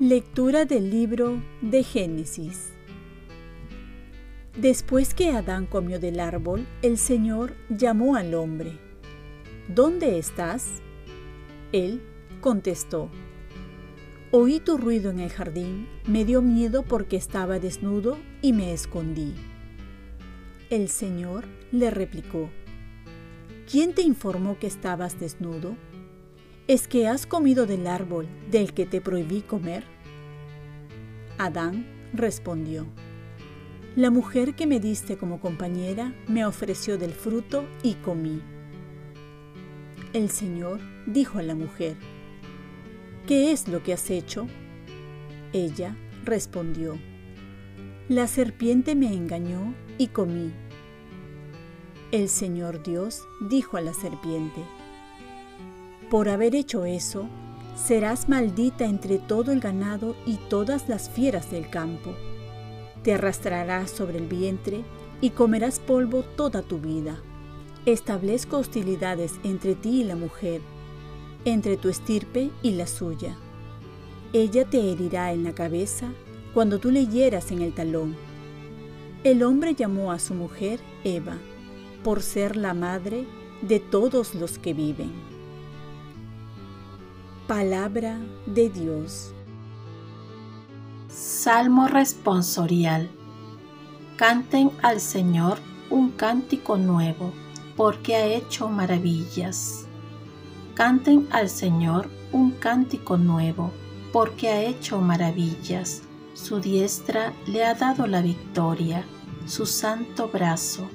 [0.00, 2.72] Lectura del libro de Génesis
[4.56, 8.78] Después que Adán comió del árbol, el Señor llamó al hombre.
[9.66, 10.68] ¿Dónde estás?
[11.72, 12.00] Él
[12.40, 13.10] contestó,
[14.30, 19.32] Oí tu ruido en el jardín, me dio miedo porque estaba desnudo y me escondí.
[20.68, 22.50] El Señor le replicó,
[23.70, 25.76] ¿quién te informó que estabas desnudo?
[26.66, 29.84] ¿Es que has comido del árbol del que te prohibí comer?
[31.38, 32.86] Adán respondió,
[33.96, 38.42] La mujer que me diste como compañera me ofreció del fruto y comí.
[40.12, 41.96] El Señor dijo a la mujer,
[43.28, 44.46] ¿qué es lo que has hecho?
[45.52, 46.98] Ella respondió,
[48.08, 50.50] La serpiente me engañó y comí.
[52.10, 54.62] El Señor Dios dijo a la serpiente,
[56.10, 57.28] por haber hecho eso,
[57.76, 62.14] serás maldita entre todo el ganado y todas las fieras del campo.
[63.02, 64.84] Te arrastrarás sobre el vientre
[65.20, 67.20] y comerás polvo toda tu vida.
[67.84, 70.62] Establezco hostilidades entre ti y la mujer,
[71.44, 73.36] entre tu estirpe y la suya.
[74.32, 76.12] Ella te herirá en la cabeza
[76.52, 78.16] cuando tú le hieras en el talón.
[79.24, 81.38] El hombre llamó a su mujer Eva,
[82.04, 83.26] por ser la madre
[83.62, 85.10] de todos los que viven.
[87.46, 89.32] Palabra de Dios.
[91.08, 93.08] Salmo responsorial.
[94.16, 95.58] Canten al Señor
[95.90, 97.32] un cántico nuevo,
[97.76, 99.87] porque ha hecho maravillas.
[100.78, 103.72] Canten al Señor un cántico nuevo,
[104.12, 106.02] porque ha hecho maravillas.
[106.34, 109.04] Su diestra le ha dado la victoria,
[109.44, 110.88] su santo brazo.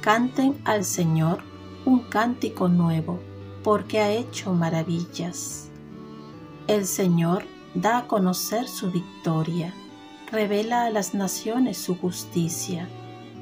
[0.00, 1.42] Canten al Señor
[1.84, 3.20] un cántico nuevo,
[3.62, 5.68] porque ha hecho maravillas.
[6.66, 7.44] El Señor
[7.74, 9.74] da a conocer su victoria,
[10.30, 12.88] revela a las naciones su justicia,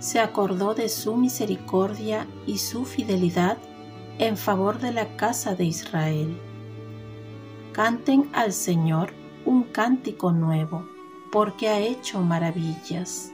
[0.00, 3.56] se acordó de su misericordia y su fidelidad
[4.18, 6.36] en favor de la casa de Israel.
[7.72, 9.12] Canten al Señor
[9.44, 10.86] un cántico nuevo,
[11.30, 13.32] porque ha hecho maravillas.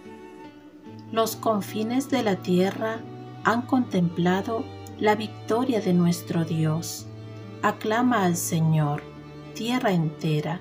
[1.11, 3.01] Los confines de la tierra
[3.45, 4.65] han contemplado
[4.99, 7.07] la victoria de nuestro Dios.
[7.63, 9.03] Aclama al Señor,
[9.55, 10.61] tierra entera.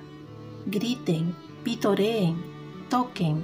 [0.66, 1.34] Griten,
[1.64, 2.36] pitoreen,
[2.88, 3.42] toquen.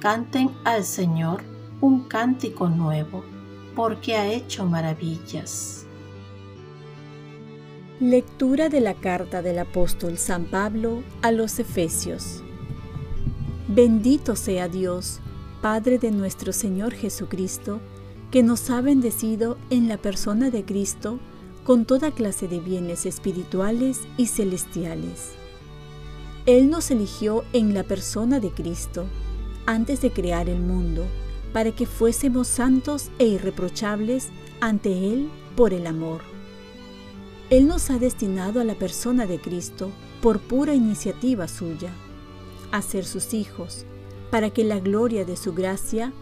[0.00, 1.42] Canten al Señor
[1.80, 3.24] un cántico nuevo,
[3.74, 5.86] porque ha hecho maravillas.
[8.00, 12.42] Lectura de la carta del apóstol San Pablo a los Efesios.
[13.68, 15.20] Bendito sea Dios,
[15.62, 17.80] Padre de nuestro Señor Jesucristo,
[18.30, 21.18] que nos ha bendecido en la persona de Cristo
[21.64, 25.32] con toda clase de bienes espirituales y celestiales.
[26.44, 29.06] Él nos eligió en la persona de Cristo
[29.66, 31.06] antes de crear el mundo,
[31.54, 36.20] para que fuésemos santos e irreprochables ante Él por el amor.
[37.48, 41.92] Él nos ha destinado a la persona de Cristo por pura iniciativa suya,
[42.72, 43.86] a ser sus hijos,
[44.32, 46.12] para que la gloria de su gracia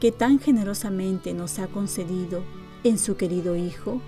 [0.00, 2.42] que tan generosamente nos ha concedido
[2.82, 4.00] en su querido Hijo,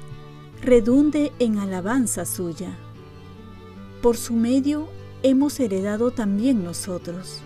[0.62, 2.78] redunde en alabanza suya.
[4.00, 4.88] Por su medio
[5.22, 7.42] hemos heredado también nosotros.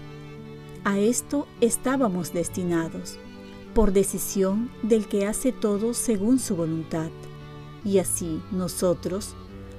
[0.86, 3.18] A esto estábamos destinados,
[3.74, 7.10] por decisión del que hace todo según su voluntad.
[7.84, 9.34] Y así nosotros,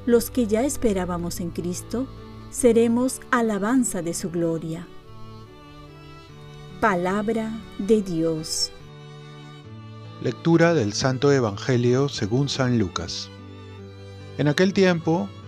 [0.05, 2.07] los que ya esperábamos en Cristo,
[2.49, 4.85] seremos alabanza de su gloria.
[6.81, 8.73] Palabra de Dios.
[10.21, 13.29] Lectura del Santo Evangelio según San Lucas.
[14.37, 15.29] En aquel tiempo,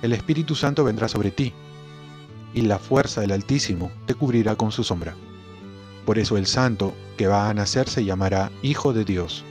[0.00, 1.52] El Espíritu Santo vendrá sobre ti,
[2.54, 5.14] y la fuerza del Altísimo te cubrirá con su sombra.
[6.06, 9.44] Por eso el santo que va a nacer se llamará Hijo de Dios.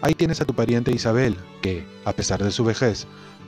[0.00, 3.06] Ahí tienes a tu pariente Isabel, que, a pesar de su vejez,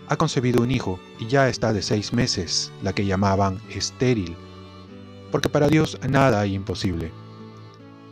[0.09, 4.35] ha concebido un hijo y ya está de seis meses, la que llamaban estéril,
[5.31, 7.12] porque para Dios nada hay imposible.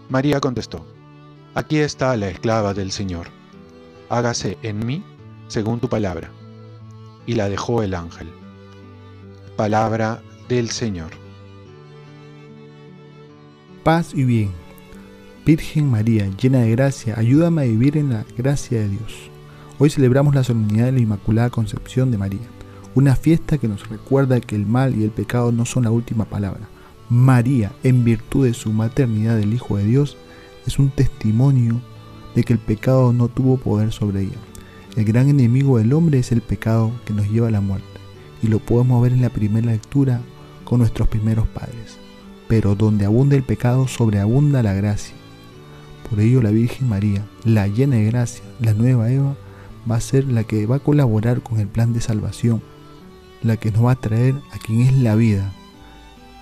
[0.09, 0.87] María contestó,
[1.55, 3.27] Aquí está la esclava del Señor,
[4.09, 5.03] hágase en mí
[5.49, 6.31] según tu palabra.
[7.29, 8.27] Y la dejó el ángel.
[9.55, 11.11] Palabra del Señor.
[13.85, 14.51] Paz y bien.
[15.45, 19.31] Virgen María, llena de gracia, ayúdame a vivir en la gracia de Dios.
[19.79, 22.49] Hoy celebramos la solemnidad de la Inmaculada Concepción de María,
[22.95, 26.25] una fiesta que nos recuerda que el mal y el pecado no son la última
[26.25, 26.67] palabra.
[27.11, 30.17] María, en virtud de su maternidad del Hijo de Dios,
[30.67, 31.83] es un testimonio
[32.35, 34.39] de que el pecado no tuvo poder sobre ella.
[34.99, 37.87] El gran enemigo del hombre es el pecado que nos lleva a la muerte,
[38.43, 40.21] y lo podemos ver en la primera lectura
[40.65, 41.97] con nuestros primeros padres.
[42.49, 45.15] Pero donde abunda el pecado, sobreabunda la gracia.
[46.11, 49.37] Por ello la Virgen María, la llena de gracia, la nueva Eva,
[49.89, 52.61] va a ser la que va a colaborar con el plan de salvación,
[53.45, 55.53] la que nos va a traer a quien es la vida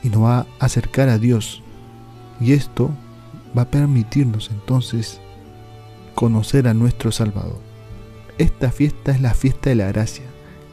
[0.02, 1.62] y nos va a acercar a Dios.
[2.40, 2.90] Y esto
[3.54, 5.20] va a permitirnos entonces
[6.14, 7.65] conocer a nuestro Salvador.
[8.38, 10.24] Esta fiesta es la fiesta de la gracia,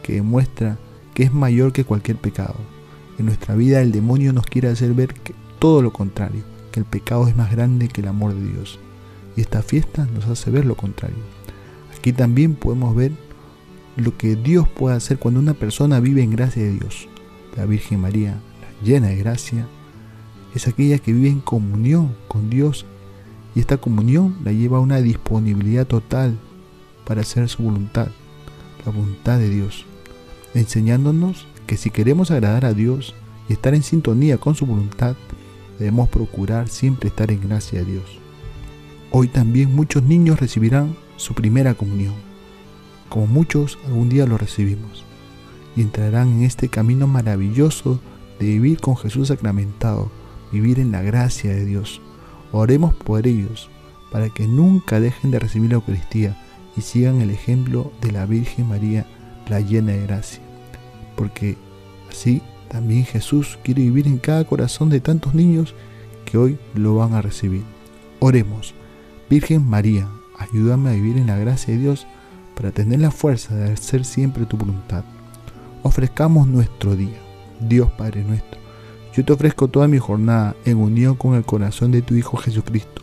[0.02, 0.78] que demuestra
[1.14, 2.56] que es mayor que cualquier pecado.
[3.18, 6.44] En nuestra vida el demonio nos quiere hacer ver que todo lo contrario,
[6.74, 8.80] que el pecado es más grande que el amor de Dios.
[9.38, 11.24] Y esta fiesta nos hace ver lo contrario.
[11.98, 13.14] Aquí también podemos ver
[13.96, 17.08] lo que Dios puede hacer cuando una persona vive en gracia de Dios.
[17.56, 18.42] La Virgen María,
[18.84, 19.68] llena de gracia,
[20.54, 22.86] es aquella que vive en comunión con Dios
[23.56, 26.38] y esta comunión la lleva a una disponibilidad total
[27.06, 28.08] para hacer su voluntad,
[28.86, 29.86] la voluntad de Dios,
[30.54, 33.16] enseñándonos que si queremos agradar a Dios
[33.50, 35.16] y estar en sintonía con su voluntad,
[35.80, 38.20] debemos procurar siempre estar en gracia de Dios.
[39.12, 42.16] Hoy también muchos niños recibirán su primera comunión,
[43.10, 45.04] como muchos algún día lo recibimos,
[45.76, 48.00] y entrarán en este camino maravilloso
[48.40, 50.12] de vivir con Jesús sacramentado,
[50.52, 52.02] vivir en la gracia de Dios.
[52.52, 53.70] Oremos por ellos,
[54.12, 56.38] para que nunca dejen de recibir la Eucaristía
[56.76, 59.06] y sigan el ejemplo de la Virgen María,
[59.50, 60.42] la llena de gracia.
[61.16, 61.58] Porque
[62.10, 65.76] así también Jesús quiere vivir en cada corazón de tantos niños
[66.26, 67.64] que hoy lo van a recibir.
[68.20, 68.74] Oremos,
[69.30, 72.08] Virgen María, ayúdame a vivir en la gracia de Dios
[72.56, 75.04] para tener la fuerza de hacer siempre tu voluntad.
[75.84, 77.18] Ofrezcamos nuestro día.
[77.60, 78.60] Dios Padre nuestro,
[79.14, 83.03] yo te ofrezco toda mi jornada en unión con el corazón de tu Hijo Jesucristo,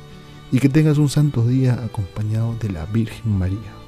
[0.51, 3.80] y que tengas un santo día acompañado de la Virgen María.